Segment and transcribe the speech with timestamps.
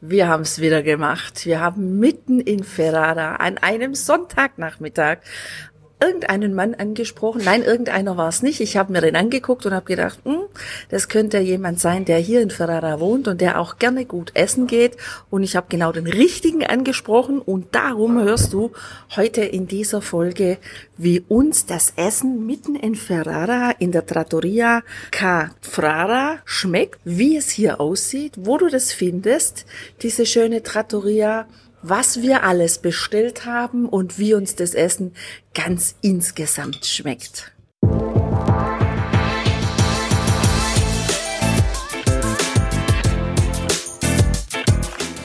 [0.00, 1.44] Wir haben es wieder gemacht.
[1.44, 5.18] Wir haben mitten in Ferrara an einem Sonntagnachmittag
[6.00, 7.42] irgendeinen Mann angesprochen.
[7.44, 8.60] Nein, irgendeiner war es nicht.
[8.60, 10.42] Ich habe mir den angeguckt und habe gedacht, hm,
[10.88, 14.66] das könnte jemand sein, der hier in Ferrara wohnt und der auch gerne gut essen
[14.66, 14.96] geht.
[15.30, 18.72] Und ich habe genau den richtigen angesprochen und darum hörst du
[19.16, 20.58] heute in dieser Folge,
[20.96, 27.50] wie uns das Essen mitten in Ferrara in der Trattoria Ca Frara schmeckt, wie es
[27.50, 29.66] hier aussieht, wo du das findest,
[30.02, 31.46] diese schöne Trattoria
[31.88, 35.14] was wir alles bestellt haben und wie uns das Essen
[35.54, 37.52] ganz insgesamt schmeckt.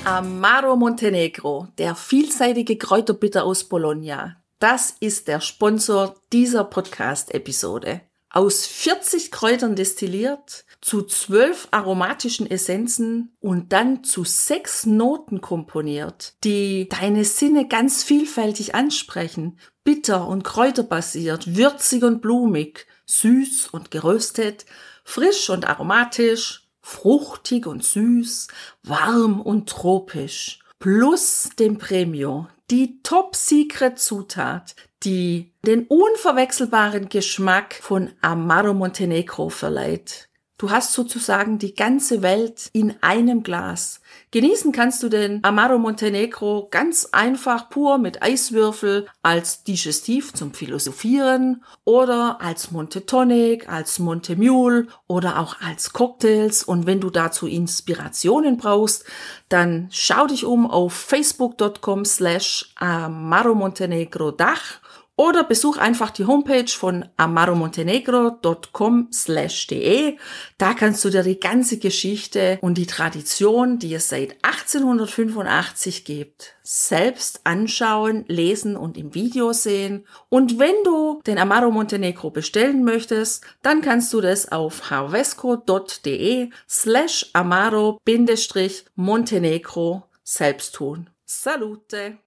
[0.05, 4.37] Amaro Montenegro, der vielseitige Kräuterbitter aus Bologna.
[4.59, 8.01] Das ist der Sponsor dieser Podcast-Episode.
[8.35, 16.89] Aus 40 Kräutern destilliert, zu zwölf aromatischen Essenzen und dann zu sechs Noten komponiert, die
[16.89, 19.59] deine Sinne ganz vielfältig ansprechen.
[19.83, 24.65] Bitter und kräuterbasiert, würzig und blumig, süß und geröstet,
[25.03, 28.47] frisch und aromatisch, fruchtig und süß,
[28.81, 30.57] warm und tropisch.
[30.79, 34.75] Plus dem Premio, die Top-Secret-Zutat,
[35.05, 40.29] die den unverwechselbaren Geschmack von Amaro Montenegro verleiht.
[40.57, 44.01] Du hast sozusagen die ganze Welt in einem Glas.
[44.33, 51.63] Genießen kannst du den Amaro Montenegro ganz einfach pur mit Eiswürfel als Digestiv zum Philosophieren
[51.83, 56.63] oder als Monte Tonic, als Monte Mule oder auch als Cocktails.
[56.63, 59.05] Und wenn du dazu Inspirationen brauchst,
[59.49, 64.79] dann schau dich um auf facebook.com slash Amaro Montenegro Dach
[65.15, 70.17] oder besuch einfach die Homepage von amaromontenegro.com/de.
[70.57, 76.55] Da kannst du dir die ganze Geschichte und die Tradition, die es seit 1885 gibt,
[76.63, 80.07] selbst anschauen, lesen und im Video sehen.
[80.29, 87.29] Und wenn du den Amaro Montenegro bestellen möchtest, dann kannst du das auf harvesco.de slash
[87.33, 91.11] amaro-montenegro selbst tun.
[91.25, 92.22] Salute!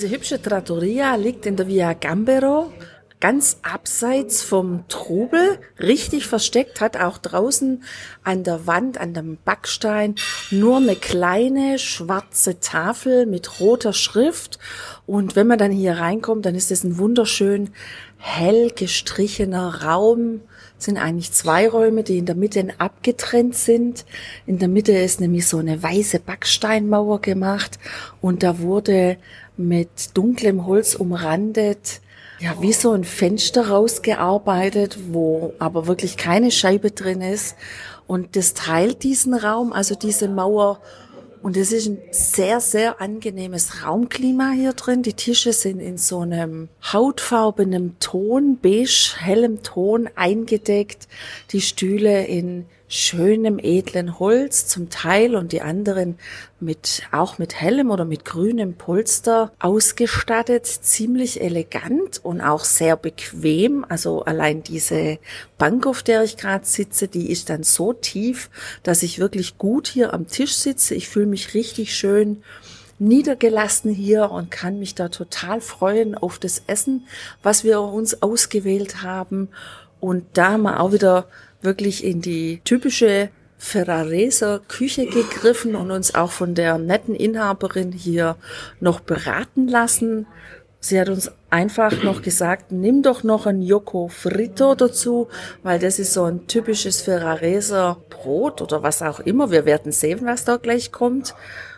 [0.00, 2.70] Diese hübsche Trattoria liegt in der Via Gambero,
[3.18, 7.82] ganz abseits vom Trubel, richtig versteckt, hat auch draußen
[8.22, 10.14] an der Wand, an dem Backstein
[10.52, 14.60] nur eine kleine schwarze Tafel mit roter Schrift.
[15.04, 17.70] Und wenn man dann hier reinkommt, dann ist es ein wunderschön
[18.18, 20.42] hell gestrichener Raum.
[20.78, 24.04] Es sind eigentlich zwei Räume, die in der Mitte abgetrennt sind.
[24.46, 27.80] In der Mitte ist nämlich so eine weiße Backsteinmauer gemacht
[28.20, 29.16] und da wurde
[29.58, 32.00] mit dunklem Holz umrandet,
[32.40, 37.56] ja, wie so ein Fenster rausgearbeitet, wo aber wirklich keine Scheibe drin ist.
[38.06, 40.80] Und das teilt diesen Raum, also diese Mauer.
[41.42, 45.02] Und es ist ein sehr, sehr angenehmes Raumklima hier drin.
[45.02, 51.08] Die Tische sind in so einem hautfarbenem Ton, beige, hellem Ton eingedeckt.
[51.50, 56.18] Die Stühle in schönem, edlen Holz zum Teil und die anderen
[56.58, 63.84] mit, auch mit hellem oder mit grünem Polster ausgestattet, ziemlich elegant und auch sehr bequem.
[63.88, 65.18] Also allein diese
[65.58, 68.50] Bank, auf der ich gerade sitze, die ist dann so tief,
[68.82, 70.94] dass ich wirklich gut hier am Tisch sitze.
[70.94, 72.42] Ich fühle mich richtig schön
[72.98, 77.06] niedergelassen hier und kann mich da total freuen auf das Essen,
[77.42, 79.48] was wir uns ausgewählt haben.
[80.00, 81.26] Und da haben wir auch wieder
[81.62, 88.36] wirklich in die typische Ferrareser Küche gegriffen und uns auch von der netten Inhaberin hier
[88.80, 90.26] noch beraten lassen.
[90.80, 95.26] Sie hat uns einfach noch gesagt, nimm doch noch ein Yoko Fritto dazu,
[95.64, 99.50] weil das ist so ein typisches Ferrareser Brot oder was auch immer.
[99.50, 101.34] Wir werden sehen, was da gleich kommt.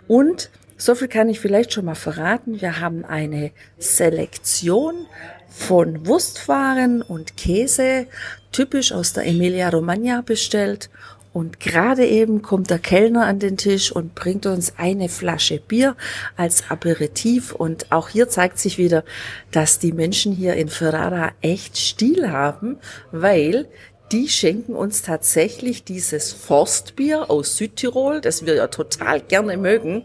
[0.06, 2.60] Und so viel kann ich vielleicht schon mal verraten.
[2.60, 5.06] Wir haben eine Selektion
[5.50, 8.06] von Wurstwaren und Käse,
[8.52, 10.88] typisch aus der Emilia Romagna bestellt.
[11.32, 15.96] Und gerade eben kommt der Kellner an den Tisch und bringt uns eine Flasche Bier
[16.36, 17.52] als Aperitif.
[17.52, 19.04] Und auch hier zeigt sich wieder,
[19.52, 22.78] dass die Menschen hier in Ferrara echt Stil haben,
[23.12, 23.68] weil
[24.10, 30.02] die schenken uns tatsächlich dieses Forstbier aus Südtirol, das wir ja total gerne mögen,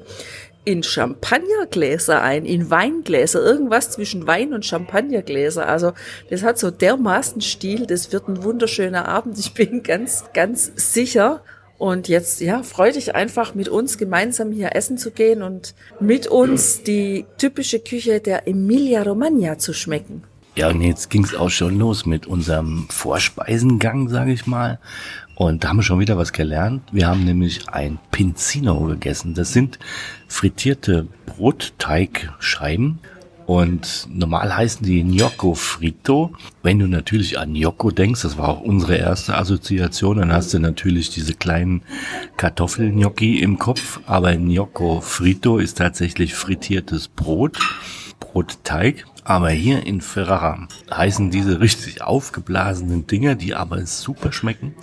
[0.66, 5.68] in Champagnergläser ein, in Weingläser, irgendwas zwischen Wein und Champagnergläser.
[5.68, 5.94] Also
[6.30, 9.38] das hat so dermaßen Stil, das wird ein wunderschöner Abend.
[9.40, 11.42] Ich bin ganz, ganz sicher.
[11.78, 16.28] Und jetzt, ja, freu dich einfach mit uns gemeinsam hier essen zu gehen und mit
[16.28, 20.24] uns die typische Küche der Emilia Romagna zu schmecken.
[20.56, 24.80] Ja, und jetzt ging's auch schon los mit unserem Vorspeisengang, sage ich mal.
[25.36, 26.84] Und da haben wir schon wieder was gelernt.
[26.92, 29.34] Wir haben nämlich ein Pinzino gegessen.
[29.34, 29.80] Das sind
[30.28, 33.00] frittierte Brotteigscheiben.
[33.46, 36.34] Und normal heißen die Gnocco Frito.
[36.64, 40.60] Wenn du natürlich an Gnocco denkst, das war auch unsere erste Assoziation, dann hast du
[40.60, 41.84] natürlich diese kleinen
[42.38, 44.00] Kartoffelgnocchi im Kopf.
[44.08, 47.60] Aber Gnocco Frito ist tatsächlich frittiertes Brot,
[48.20, 49.06] Brotteig.
[49.24, 54.74] Aber hier in Ferrara heißen diese richtig aufgeblasenen Dinger, die aber super schmecken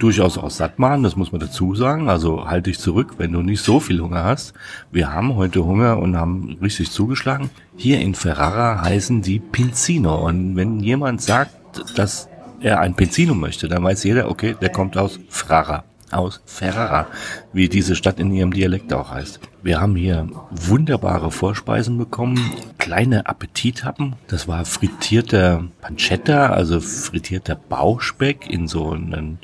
[0.00, 2.08] durchaus auch satt machen, das muss man dazu sagen.
[2.08, 4.54] Also halt dich zurück, wenn du nicht so viel Hunger hast.
[4.90, 7.50] Wir haben heute Hunger und haben richtig zugeschlagen.
[7.76, 10.26] Hier in Ferrara heißen die Pinzino.
[10.26, 11.54] Und wenn jemand sagt,
[11.96, 12.28] dass
[12.60, 15.84] er ein Pinzino möchte, dann weiß jeder, okay, der kommt aus Ferrara.
[16.10, 17.06] Aus Ferrara,
[17.52, 19.38] wie diese Stadt in ihrem Dialekt auch heißt.
[19.62, 24.16] Wir haben hier wunderbare Vorspeisen bekommen, kleine Appetithappen.
[24.26, 29.38] Das war frittierter Pancetta, also frittierter Bauchspeck in so einen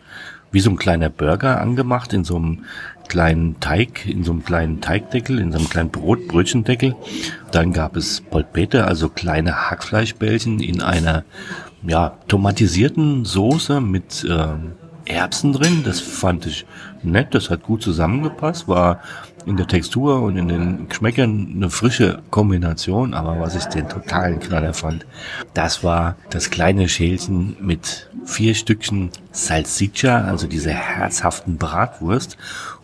[0.53, 2.65] wie so ein kleiner Burger angemacht in so einem
[3.09, 6.97] kleinen Teig, in so einem kleinen Teigdeckel, in so einem kleinen Brotbrötchendeckel.
[7.53, 11.25] Dann gab es Polpette, also kleine Hackfleischbällchen in einer
[11.87, 15.83] ja, tomatisierten Soße mit äh, Erbsen drin.
[15.85, 16.67] Das fand ich
[17.03, 19.01] nett, das hat gut zusammengepasst, war
[19.47, 24.41] in der Textur und in den Geschmäckern eine frische Kombination, aber was ich den totalen
[24.41, 25.07] Knaller fand,
[25.55, 32.37] das war das kleine Schälchen mit vier Stückchen Salsiccia, also diese herzhaften Bratwurst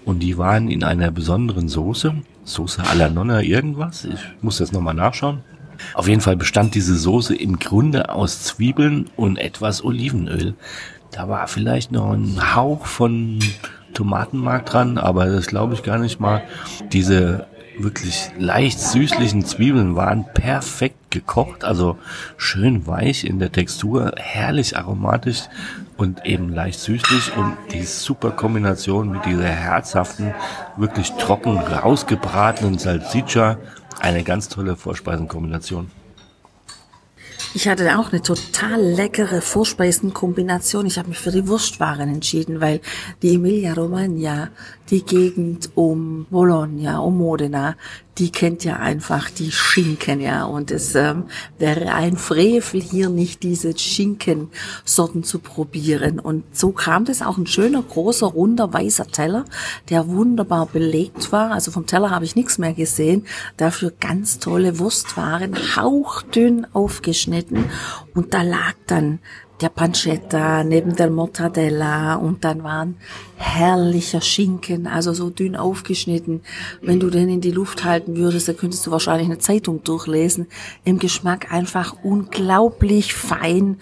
[0.05, 2.15] und die waren in einer besonderen Soße,
[2.45, 5.41] Soße alla Nonna irgendwas, ich muss das nochmal nachschauen.
[5.95, 10.55] Auf jeden Fall bestand diese Soße im Grunde aus Zwiebeln und etwas Olivenöl.
[11.11, 13.41] Da war vielleicht noch ein Hauch von
[13.93, 16.43] Tomatenmark dran, aber das glaube ich gar nicht mal.
[16.93, 17.47] Diese
[17.79, 21.99] wirklich leicht süßlichen Zwiebeln waren perfekt gekocht, also
[22.37, 25.43] schön weich in der Textur, herrlich aromatisch
[25.97, 30.35] und eben leicht süßlich und die super Kombination mit dieser herzhaften,
[30.77, 33.59] wirklich trocken rausgebratenen Salsiccia,
[34.01, 35.91] eine ganz tolle Vorspeisenkombination.
[37.55, 40.87] Ich hatte auch eine total leckere Vorspeisenkombination.
[40.87, 42.81] Ich habe mich für die Wurstwaren entschieden, weil
[43.21, 44.49] die Emilia Romagna,
[44.89, 47.77] die Gegend um Bologna, um Modena,
[48.19, 50.45] die kennt ja einfach die Schinken, ja.
[50.45, 51.25] Und es ähm,
[51.59, 56.19] wäre ein Frevel, hier nicht diese Schinkensorten zu probieren.
[56.19, 59.47] Und so kam das auch ein schöner, großer, runder, weißer Teller,
[59.89, 61.53] der wunderbar belegt war.
[61.53, 63.27] Also vom Teller habe ich nichts mehr gesehen.
[63.57, 67.42] Dafür ganz tolle Wurstwaren, hauchdünn aufgeschnitten.
[68.15, 69.21] Und da lag dann
[69.63, 72.97] der Pancetta, neben der Mortadella und dann waren
[73.37, 76.43] herrlicher Schinken, also so dünn aufgeschnitten.
[76.81, 80.49] Wenn du den in die Luft halten würdest, dann könntest du wahrscheinlich eine Zeitung durchlesen.
[80.85, 83.79] Im Geschmack einfach unglaublich fein.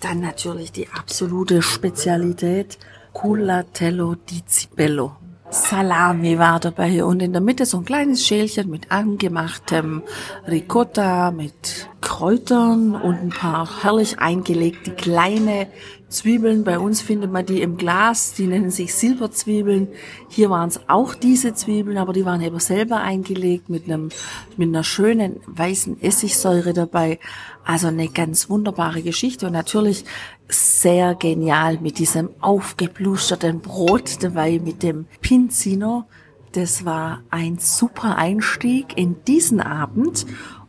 [0.00, 2.78] Dann natürlich die absolute Spezialität,
[3.12, 5.16] Culatello di Zibello.
[5.50, 10.02] Salami war dabei und in der Mitte so ein kleines Schälchen mit angemachtem
[10.48, 15.66] Ricotta, mit Kräutern und ein paar herrlich eingelegte kleine
[16.10, 16.62] Zwiebeln.
[16.62, 19.88] Bei uns findet man die im Glas, die nennen sich Silberzwiebeln.
[20.28, 24.10] Hier waren es auch diese Zwiebeln, aber die waren eben selber eingelegt mit einem
[24.58, 27.18] mit einer schönen weißen Essigsäure dabei.
[27.64, 30.04] Also eine ganz wunderbare Geschichte und natürlich
[30.48, 36.04] sehr genial mit diesem aufgeblusterten Brot dabei, mit dem Pinzino.
[36.52, 40.26] Das war ein super Einstieg in diesen Abend.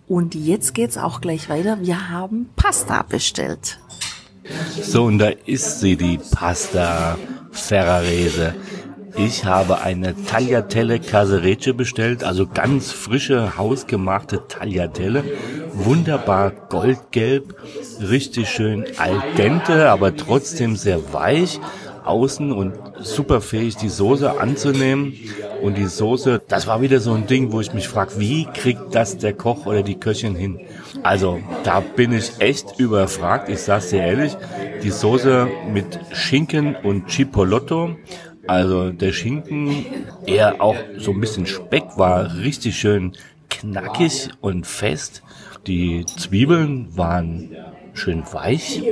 [0.07, 1.79] Und jetzt geht's auch gleich weiter.
[1.81, 3.79] Wir haben Pasta bestellt.
[4.79, 7.17] So, und da ist sie, die Pasta
[7.51, 8.53] Ferrarese.
[9.17, 15.23] Ich habe eine Tagliatelle Caserece bestellt, also ganz frische, hausgemachte Tagliatelle.
[15.73, 17.55] Wunderbar goldgelb,
[18.01, 21.61] richtig schön al dente, aber trotzdem sehr weich
[22.07, 25.13] außen und super fähig, die Soße anzunehmen.
[25.61, 28.93] Und die Soße, das war wieder so ein Ding, wo ich mich frage, wie kriegt
[28.93, 30.59] das der Koch oder die Köchin hin?
[31.03, 33.49] Also, da bin ich echt überfragt.
[33.49, 34.37] Ich sag's dir ehrlich,
[34.83, 37.95] die Soße mit Schinken und Chipolotto,
[38.47, 39.85] also der Schinken,
[40.25, 43.13] eher auch so ein bisschen Speck, war richtig schön
[43.49, 45.23] knackig und fest.
[45.67, 47.55] Die Zwiebeln waren
[47.95, 48.83] schön weich.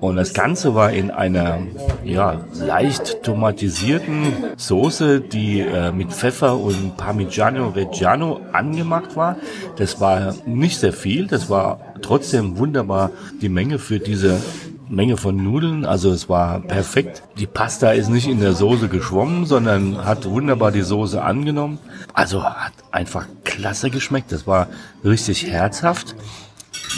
[0.00, 1.60] Und das Ganze war in einer
[2.04, 9.36] ja, leicht tomatisierten Soße, die äh, mit Pfeffer und Parmigiano Reggiano angemacht war.
[9.76, 13.10] Das war nicht sehr viel, das war trotzdem wunderbar
[13.40, 14.40] die Menge für diese
[14.88, 15.84] Menge von Nudeln.
[15.86, 17.22] Also es war perfekt.
[17.38, 21.78] Die Pasta ist nicht in der Soße geschwommen, sondern hat wunderbar die Soße angenommen.
[22.12, 24.32] Also hat einfach klasse geschmeckt.
[24.32, 24.68] Das war
[25.02, 26.14] richtig herzhaft.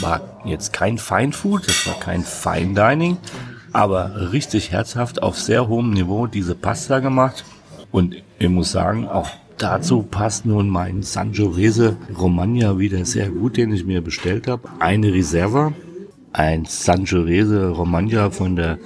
[0.01, 3.17] War jetzt kein Feinfood, das war kein Fine Dining,
[3.71, 7.45] aber richtig herzhaft auf sehr hohem Niveau diese Pasta gemacht.
[7.91, 13.73] Und ich muss sagen, auch dazu passt nun mein Sangiovese Romagna wieder sehr gut, den
[13.73, 14.67] ich mir bestellt habe.
[14.79, 15.71] Eine Reserva
[16.35, 18.77] ein Sangiovese Romagna von der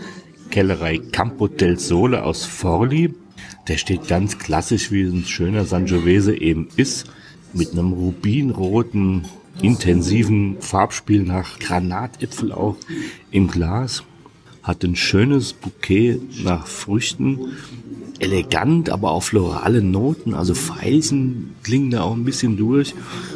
[0.51, 3.16] Kellerei Campo del Sole aus Forli.
[3.68, 7.10] Der steht ganz klassisch, wie ein schöner Sangiovese eben ist,
[7.54, 9.25] mit einem rubinroten,
[9.62, 12.78] intensiven Farbspiel nach Granatäpfel auch
[13.32, 14.04] im Glas.
[14.63, 17.54] Hat ein schönes Bouquet nach Früchten,
[18.20, 22.94] elegant, aber auch florale Noten, also Veilchen klingen da auch ein bisschen durch.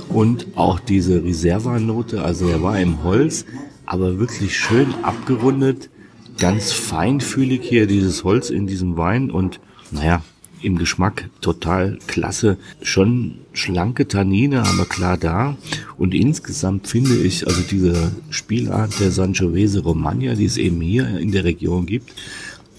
[0.10, 3.46] Und auch diese Reserva-Note, also er war im Holz,
[3.86, 5.90] aber wirklich schön abgerundet,
[6.38, 9.32] ganz feinfühlig hier dieses Holz in diesem Wein.
[9.32, 9.60] Und
[9.92, 10.22] naja,
[10.64, 12.58] im Geschmack total klasse.
[12.82, 15.58] Schon schlanke Tannine, aber klar da.
[15.98, 21.32] Und insgesamt finde ich, also diese Spielart der Sangiovese Romagna, die es eben hier in
[21.32, 22.14] der Region gibt,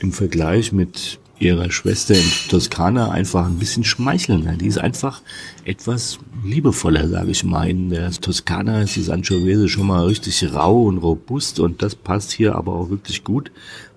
[0.01, 4.53] im Vergleich mit ihrer Schwester in Toskana einfach ein bisschen schmeichelnder.
[4.53, 5.21] Die ist einfach
[5.65, 7.69] etwas liebevoller, sage ich mal.
[7.69, 12.33] In der Toskana ist die Sangiovese schon mal richtig rau und robust und das passt
[12.33, 13.51] hier aber auch wirklich gut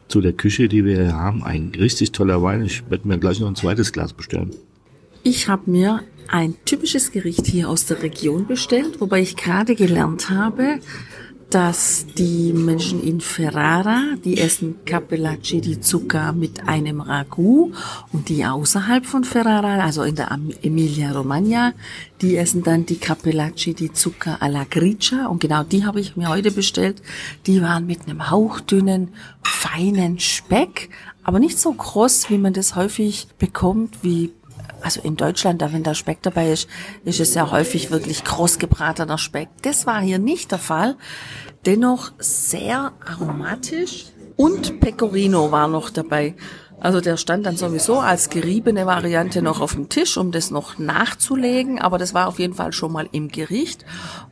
[0.08, 1.44] zu der Küche, die wir hier haben.
[1.44, 2.64] Ein richtig toller Wein.
[2.64, 4.52] Ich werde mir gleich noch ein zweites Glas bestellen.
[5.24, 10.30] Ich habe mir ein typisches Gericht hier aus der Region bestellt, wobei ich gerade gelernt
[10.30, 10.80] habe,
[11.50, 17.72] dass die Menschen in Ferrara, die essen Capellacci di Zucca mit einem Ragout
[18.12, 21.74] und die außerhalb von Ferrara, also in der Emilia Romagna,
[22.22, 26.28] die essen dann die Capellacci di Zucca alla Gricia und genau die habe ich mir
[26.28, 27.02] heute bestellt.
[27.46, 29.10] Die waren mit einem hauchdünnen,
[29.42, 30.90] feinen Speck,
[31.24, 34.32] aber nicht so groß, wie man das häufig bekommt, wie
[34.88, 36.70] also in Deutschland, da wenn da Speck dabei ist,
[37.04, 39.50] ist es ja häufig wirklich kross gebratener Speck.
[39.64, 40.96] Das war hier nicht der Fall.
[41.66, 44.06] Dennoch sehr aromatisch
[44.38, 46.36] und Pecorino war noch dabei.
[46.80, 50.78] Also der stand dann sowieso als geriebene Variante noch auf dem Tisch, um das noch
[50.78, 53.84] nachzulegen, aber das war auf jeden Fall schon mal im Gericht.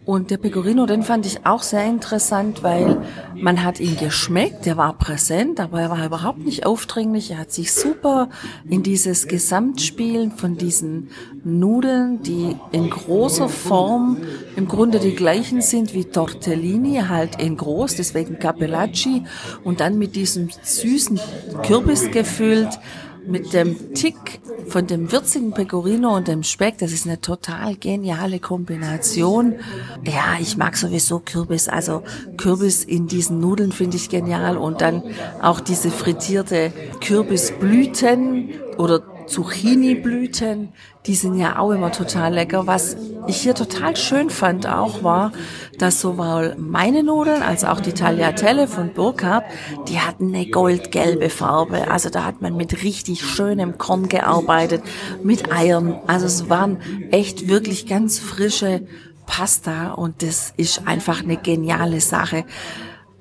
[0.05, 3.01] Und der Pecorino, den fand ich auch sehr interessant, weil
[3.33, 7.31] man hat ihn geschmeckt, der war präsent, aber er war überhaupt nicht aufdringlich.
[7.31, 8.29] Er hat sich super
[8.69, 11.09] in dieses Gesamtspielen von diesen
[11.43, 14.17] Nudeln, die in großer Form
[14.55, 19.24] im Grunde die gleichen sind wie Tortellini, halt in groß, deswegen Capellacci.
[19.63, 21.19] Und dann mit diesem süßen
[21.63, 22.79] Kürbis gefüllt
[23.27, 28.39] mit dem Tick von dem würzigen Pecorino und dem Speck, das ist eine total geniale
[28.39, 29.55] Kombination.
[30.03, 32.03] Ja, ich mag sowieso Kürbis, also
[32.38, 34.57] Kürbis in diesen Nudeln finde ich genial.
[34.57, 35.03] Und dann
[35.41, 36.71] auch diese frittierte
[37.01, 40.70] Kürbisblüten oder Zucchini-Blüten,
[41.05, 42.67] die sind ja auch immer total lecker.
[42.67, 42.96] Was
[43.27, 45.32] ich hier total schön fand auch war,
[45.77, 49.46] dass sowohl meine Nudeln als auch die Tagliatelle von Burkhardt,
[49.88, 51.89] die hatten eine goldgelbe Farbe.
[51.89, 54.84] Also da hat man mit richtig schönem Korn gearbeitet,
[55.24, 56.00] mit Eiern.
[56.08, 56.77] Also es waren
[57.12, 58.88] echt wirklich ganz frische
[59.25, 62.46] Pasta und das ist einfach eine geniale Sache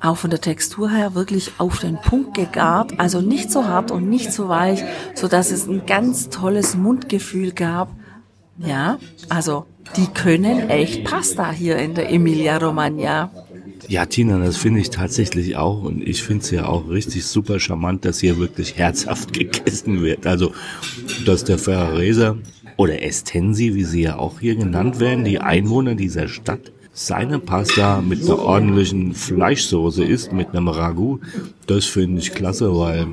[0.04, 4.08] auch von der Textur her wirklich auf den Punkt gegart, also nicht so hart und
[4.08, 4.82] nicht so weich,
[5.14, 7.94] so dass es ein ganz tolles Mundgefühl gab.
[8.58, 13.30] Ja, also die können echt Pasta hier in der Emilia Romagna.
[13.88, 17.60] Ja, Tina, das finde ich tatsächlich auch und ich finde es ja auch richtig super
[17.60, 20.26] charmant, dass hier wirklich herzhaft gegessen wird.
[20.26, 20.52] Also,
[21.26, 22.38] dass der Ferrareser
[22.76, 28.00] oder Estensi, wie sie ja auch hier genannt werden, die Einwohner dieser Stadt, seine Pasta
[28.00, 31.20] mit einer ordentlichen Fleischsoße isst, mit einem Ragout,
[31.66, 33.06] das finde ich klasse, weil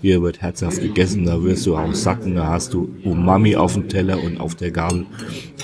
[0.00, 3.88] hier wird herzhaft gegessen, da wirst du auch sacken, da hast du Umami auf dem
[3.88, 5.06] Teller und auf der Gabel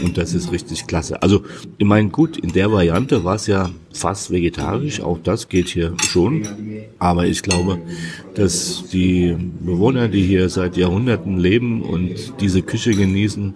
[0.02, 1.22] und das ist richtig klasse.
[1.22, 1.42] Also,
[1.78, 5.94] ich meine, gut, in der Variante war es ja fast vegetarisch, auch das geht hier
[6.08, 6.48] schon,
[6.98, 7.78] aber ich glaube,
[8.34, 13.54] dass die Bewohner, die hier seit Jahrhunderten leben und diese Küche genießen,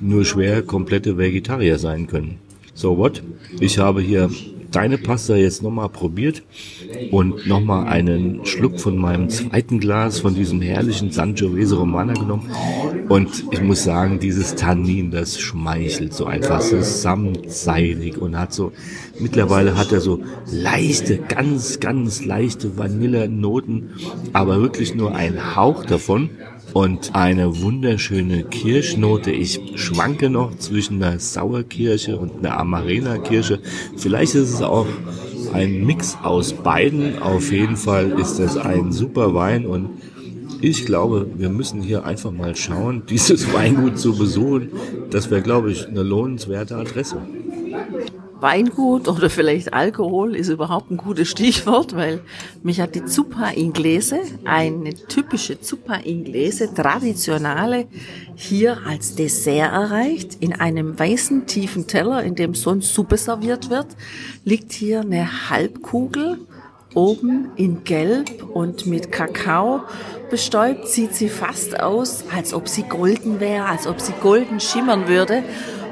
[0.00, 2.38] nur schwer komplette Vegetarier sein können.
[2.76, 3.22] So what?
[3.58, 4.28] Ich habe hier
[4.70, 6.42] deine Pasta jetzt nochmal probiert
[7.10, 12.50] und nochmal einen Schluck von meinem zweiten Glas von diesem herrlichen Sangiovese Romana genommen.
[13.08, 16.60] Und ich muss sagen, dieses Tannin, das schmeichelt so einfach.
[16.60, 18.72] Es samtseidig und hat so,
[19.18, 20.20] mittlerweile hat er so
[20.52, 23.94] leichte, ganz, ganz leichte Vanillenoten,
[24.34, 26.28] aber wirklich nur ein Hauch davon
[26.76, 29.30] und eine wunderschöne Kirschnote.
[29.30, 33.60] Ich schwanke noch zwischen einer Sauerkirsche und einer Amarena-Kirsche.
[33.96, 34.86] Vielleicht ist es auch
[35.54, 37.22] ein Mix aus beiden.
[37.22, 39.88] Auf jeden Fall ist es ein super Wein und
[40.60, 44.68] ich glaube, wir müssen hier einfach mal schauen, dieses Weingut zu besuchen.
[45.08, 47.22] Das wäre, glaube ich, eine lohnenswerte Adresse.
[48.40, 52.20] Weingut oder vielleicht Alkohol ist überhaupt ein gutes Stichwort, weil
[52.62, 57.86] mich hat die Zuppa Inglese, eine typische Zuppa Inglese, traditionale,
[58.34, 60.36] hier als Dessert erreicht.
[60.40, 63.86] In einem weißen tiefen Teller, in dem sonst Suppe serviert wird,
[64.44, 66.38] liegt hier eine Halbkugel
[66.94, 69.82] oben in Gelb und mit Kakao
[70.30, 75.06] bestäubt, sieht sie fast aus, als ob sie golden wäre, als ob sie golden schimmern
[75.06, 75.42] würde.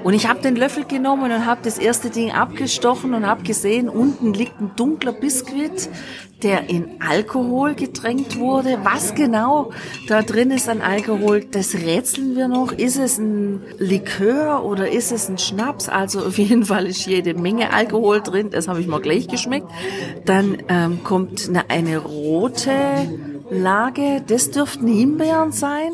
[0.04, 3.88] Und ich habe den Löffel genommen und habe das erste Ding abgestochen und habe gesehen,
[3.88, 5.88] unten liegt ein dunkler Biskuit,
[6.42, 8.80] der in Alkohol getränkt wurde.
[8.82, 9.72] Was genau
[10.06, 12.72] da drin ist an Alkohol, das rätseln wir noch.
[12.72, 15.88] Ist es ein Likör oder ist es ein Schnaps?
[15.88, 18.50] Also auf jeden Fall ist jede Menge Alkohol drin.
[18.50, 19.68] Das habe ich mal gleich geschmeckt.
[20.26, 22.70] Dann ähm, kommt eine, eine rote
[23.50, 24.22] Lage.
[24.26, 25.92] Das dürften Himbeeren sein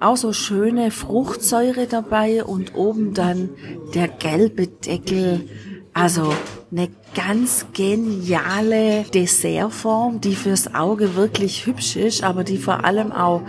[0.00, 3.50] auch so schöne Fruchtsäure dabei und oben dann
[3.94, 5.48] der gelbe Deckel.
[5.92, 6.32] Also
[6.70, 13.42] eine ganz geniale Dessertform, die fürs Auge wirklich hübsch ist, aber die vor allem auch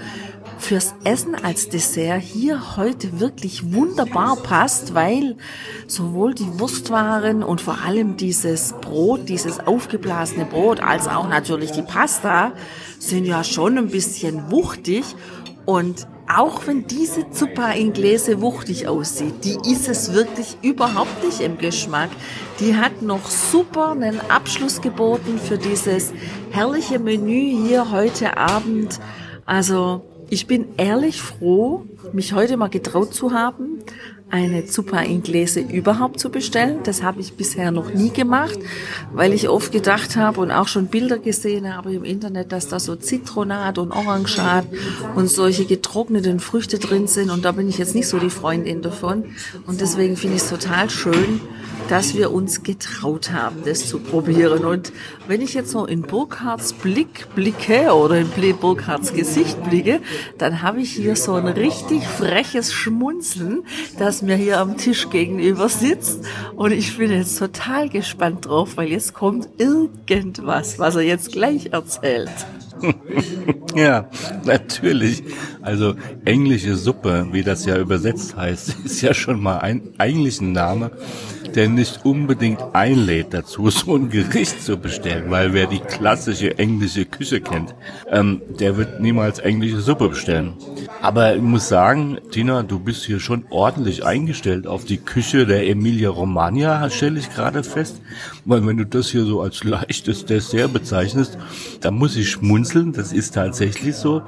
[0.61, 5.35] fürs Essen als Dessert hier heute wirklich wunderbar passt, weil
[5.87, 11.81] sowohl die Wurstwaren und vor allem dieses Brot, dieses aufgeblasene Brot, als auch natürlich die
[11.81, 12.53] Pasta
[12.99, 15.03] sind ja schon ein bisschen wuchtig
[15.65, 21.57] und auch wenn diese Zuppa Inglese wuchtig aussieht, die ist es wirklich überhaupt nicht im
[21.57, 22.09] Geschmack.
[22.59, 26.13] Die hat noch super einen Abschluss geboten für dieses
[26.51, 28.99] herrliche Menü hier heute Abend.
[29.45, 31.83] Also ich bin ehrlich froh,
[32.13, 33.83] mich heute mal getraut zu haben,
[34.29, 36.79] eine Zuppa Inglese überhaupt zu bestellen.
[36.85, 38.57] Das habe ich bisher noch nie gemacht,
[39.13, 42.79] weil ich oft gedacht habe und auch schon Bilder gesehen habe im Internet, dass da
[42.79, 44.65] so Zitronat und Orangat
[45.15, 47.29] und solche getrockneten Früchte drin sind.
[47.29, 49.25] Und da bin ich jetzt nicht so die Freundin davon.
[49.67, 51.41] Und deswegen finde ich es total schön,
[51.91, 54.63] dass wir uns getraut haben, das zu probieren.
[54.63, 54.93] Und
[55.27, 58.29] wenn ich jetzt so in Burkhards Blick blicke oder in
[58.61, 59.99] Burkhards Gesicht blicke,
[60.37, 63.63] dann habe ich hier so ein richtig freches Schmunzeln,
[63.99, 66.21] das mir hier am Tisch gegenüber sitzt.
[66.55, 71.73] Und ich bin jetzt total gespannt drauf, weil jetzt kommt irgendwas, was er jetzt gleich
[71.73, 72.31] erzählt.
[73.75, 74.09] ja,
[74.45, 75.23] natürlich.
[75.61, 80.53] Also englische Suppe, wie das ja übersetzt heißt, ist ja schon mal ein eigentlich ein
[80.53, 80.91] Name
[81.55, 87.05] der nicht unbedingt einlädt dazu, so ein Gericht zu bestellen, weil wer die klassische englische
[87.05, 87.75] Küche kennt,
[88.09, 90.53] ähm, der wird niemals englische Suppe bestellen.
[91.01, 95.67] Aber ich muss sagen, Tina, du bist hier schon ordentlich eingestellt auf die Küche der
[95.67, 98.01] Emilia Romagna, stelle ich gerade fest.
[98.45, 101.37] Weil wenn du das hier so als leichtes Dessert bezeichnest,
[101.81, 104.21] dann muss ich schmunzeln, das ist tatsächlich so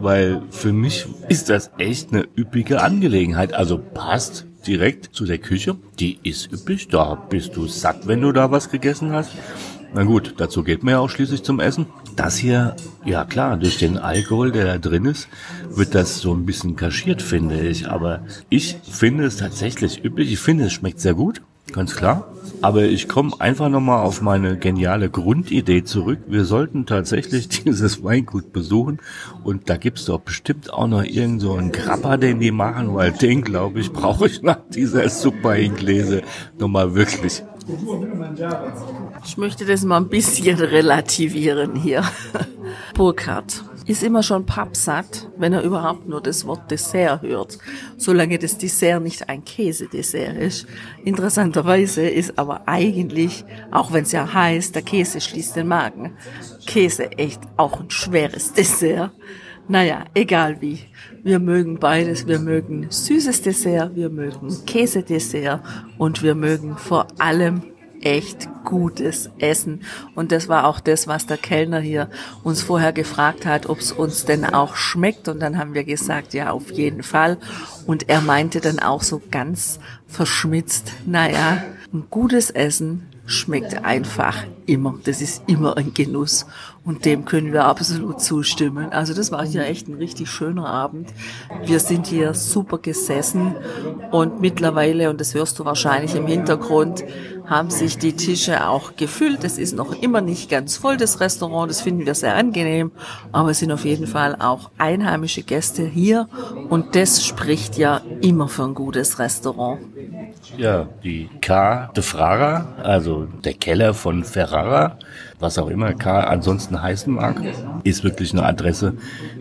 [0.00, 3.54] weil für mich ist das echt eine üppige Angelegenheit.
[3.54, 5.76] Also passt direkt zu der Küche.
[5.98, 9.32] Die ist üppig, da bist du satt, wenn du da was gegessen hast.
[9.96, 11.86] Na gut, dazu geht man ja auch schließlich zum Essen.
[12.16, 12.74] Das hier,
[13.04, 15.28] ja klar, durch den Alkohol, der da drin ist,
[15.70, 17.88] wird das so ein bisschen kaschiert, finde ich.
[17.88, 20.32] Aber ich finde es tatsächlich üppig.
[20.32, 22.28] Ich finde, es schmeckt sehr gut, ganz klar.
[22.60, 26.20] Aber ich komme einfach nochmal auf meine geniale Grundidee zurück.
[26.26, 29.00] Wir sollten tatsächlich dieses Weingut besuchen
[29.42, 33.12] und da gibt's doch bestimmt auch noch irgend so einen Grapper, den die machen, weil
[33.12, 36.22] den, glaube ich, brauche ich nach dieser Super Inglese
[36.58, 37.42] nochmal wirklich.
[39.24, 42.04] Ich möchte das mal ein bisschen relativieren hier.
[42.94, 47.58] Burkhard ist immer schon pappsatt, wenn er überhaupt nur das Wort Dessert hört,
[47.96, 50.66] solange das Dessert nicht ein Käsedessert ist.
[51.04, 56.16] Interessanterweise ist aber eigentlich, auch wenn es ja heißt, der Käse schließt den Magen,
[56.66, 59.12] Käse echt auch ein schweres Dessert.
[59.66, 60.80] Naja, egal wie.
[61.22, 62.26] Wir mögen beides.
[62.26, 65.62] Wir mögen süßes Dessert, wir mögen Käsedessert
[65.96, 67.62] und wir mögen vor allem
[68.04, 69.82] echt gutes Essen.
[70.14, 72.08] Und das war auch das, was der Kellner hier
[72.42, 75.28] uns vorher gefragt hat, ob es uns denn auch schmeckt.
[75.28, 77.38] Und dann haben wir gesagt, ja, auf jeden Fall.
[77.86, 84.94] Und er meinte dann auch so ganz verschmitzt, naja, ein gutes Essen schmeckt einfach immer.
[85.04, 86.46] Das ist immer ein Genuss.
[86.84, 88.92] Und dem können wir absolut zustimmen.
[88.92, 91.14] Also das war ja echt ein richtig schöner Abend.
[91.64, 93.54] Wir sind hier super gesessen
[94.10, 97.04] und mittlerweile, und das hörst du wahrscheinlich im Hintergrund,
[97.46, 99.44] haben sich die Tische auch gefüllt.
[99.44, 101.70] Es ist noch immer nicht ganz voll, das Restaurant.
[101.70, 102.90] Das finden wir sehr angenehm.
[103.32, 106.28] Aber es sind auf jeden Fall auch einheimische Gäste hier.
[106.68, 109.80] Und das spricht ja immer für ein gutes Restaurant.
[110.56, 114.98] Ja, die K de Frara, also der Keller von Ferrara,
[115.40, 117.40] was auch immer K ansonsten heißen mag,
[117.82, 118.94] ist wirklich eine Adresse,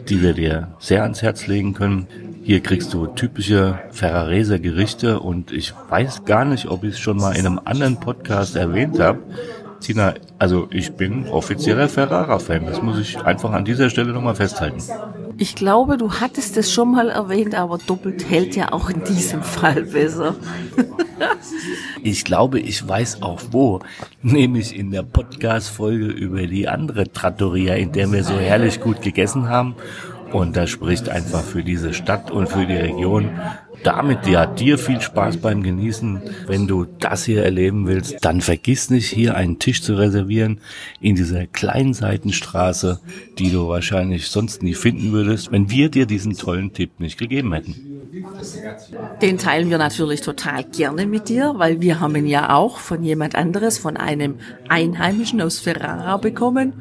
[0.10, 2.08] die wir dir sehr ans Herz legen können.
[2.44, 7.18] Hier kriegst du typische Ferrareser Gerichte und ich weiß gar nicht, ob ich es schon
[7.18, 9.20] mal in einem anderen Podcast erwähnt habe.
[9.80, 12.66] Tina, also ich bin offizieller Ferrara-Fan.
[12.66, 14.82] Das muss ich einfach an dieser Stelle nochmal festhalten.
[15.38, 19.42] Ich glaube, du hattest es schon mal erwähnt, aber doppelt hält ja auch in diesem
[19.42, 20.36] Fall besser.
[22.04, 23.80] ich glaube, ich weiß auch wo.
[24.22, 29.50] Nämlich in der Podcast-Folge über die andere Trattoria, in der wir so herrlich gut gegessen
[29.50, 29.76] haben.
[30.32, 33.30] Und das spricht einfach für diese Stadt und für die Region
[33.84, 36.22] damit ja dir viel Spaß beim Genießen.
[36.48, 40.60] Wenn du das hier erleben willst, dann vergiss nicht, hier einen Tisch zu reservieren
[41.02, 43.00] in dieser kleinen Seitenstraße,
[43.38, 47.54] die du wahrscheinlich sonst nie finden würdest, wenn wir dir diesen tollen Tipp nicht gegeben
[47.54, 47.76] hätten.
[49.22, 53.04] Den teilen wir natürlich total gerne mit dir, weil wir haben ihn ja auch von
[53.04, 54.36] jemand anderes, von einem
[54.70, 56.74] Einheimischen aus Ferrara bekommen.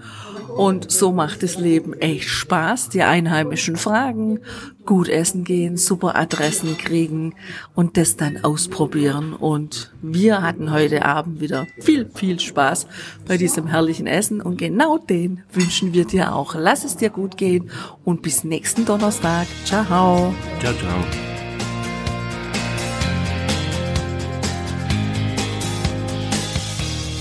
[0.56, 4.40] Und so macht das Leben echt Spaß, die Einheimischen fragen,
[4.84, 7.34] gut essen gehen, super Adressen kriegen
[7.74, 9.32] und das dann ausprobieren.
[9.32, 12.86] Und wir hatten heute Abend wieder viel, viel Spaß
[13.26, 16.54] bei diesem herrlichen Essen und genau den wünschen wir dir auch.
[16.54, 17.70] Lass es dir gut gehen
[18.04, 19.46] und bis nächsten Donnerstag.
[19.64, 20.34] Ciao.
[20.60, 21.04] Ciao, ciao.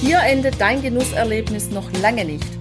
[0.02, 2.61] Hier endet dein Genusserlebnis noch lange nicht.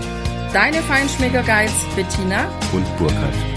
[0.53, 1.43] Deine Feinschmecker
[1.95, 3.50] Bettina und Burkhard.